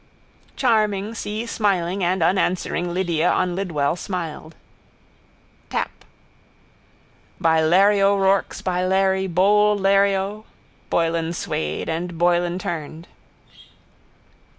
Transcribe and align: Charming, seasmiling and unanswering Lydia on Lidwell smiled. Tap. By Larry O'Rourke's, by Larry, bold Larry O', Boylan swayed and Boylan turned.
Charming, 0.55 1.13
seasmiling 1.13 2.03
and 2.03 2.23
unanswering 2.23 2.91
Lydia 2.91 3.29
on 3.31 3.53
Lidwell 3.55 3.95
smiled. 3.95 4.55
Tap. 5.69 5.91
By 7.39 7.61
Larry 7.61 8.01
O'Rourke's, 8.01 8.63
by 8.63 8.83
Larry, 8.83 9.27
bold 9.27 9.79
Larry 9.79 10.15
O', 10.15 10.45
Boylan 10.89 11.33
swayed 11.33 11.87
and 11.87 12.17
Boylan 12.17 12.57
turned. 12.57 13.07